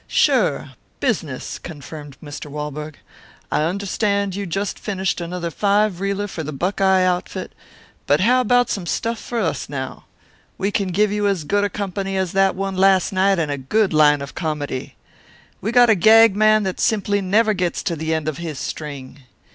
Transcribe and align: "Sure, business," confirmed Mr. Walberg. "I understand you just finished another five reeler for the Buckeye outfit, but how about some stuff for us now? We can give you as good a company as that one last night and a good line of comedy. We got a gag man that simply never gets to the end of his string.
"Sure, 0.07 0.71
business," 0.99 1.59
confirmed 1.59 2.17
Mr. 2.23 2.49
Walberg. 2.49 2.95
"I 3.51 3.61
understand 3.61 4.33
you 4.35 4.47
just 4.47 4.79
finished 4.79 5.21
another 5.21 5.51
five 5.51 5.99
reeler 5.99 6.25
for 6.27 6.41
the 6.41 6.51
Buckeye 6.51 7.03
outfit, 7.03 7.53
but 8.07 8.19
how 8.21 8.41
about 8.41 8.71
some 8.71 8.87
stuff 8.87 9.19
for 9.19 9.39
us 9.39 9.69
now? 9.69 10.05
We 10.57 10.71
can 10.71 10.87
give 10.87 11.11
you 11.11 11.27
as 11.27 11.43
good 11.43 11.63
a 11.63 11.69
company 11.69 12.17
as 12.17 12.31
that 12.31 12.55
one 12.55 12.77
last 12.77 13.13
night 13.13 13.37
and 13.37 13.51
a 13.51 13.59
good 13.59 13.93
line 13.93 14.23
of 14.23 14.33
comedy. 14.33 14.95
We 15.61 15.71
got 15.71 15.91
a 15.91 15.93
gag 15.93 16.35
man 16.35 16.63
that 16.63 16.79
simply 16.79 17.21
never 17.21 17.53
gets 17.53 17.83
to 17.83 17.95
the 17.95 18.11
end 18.11 18.27
of 18.27 18.39
his 18.39 18.57
string. 18.57 19.19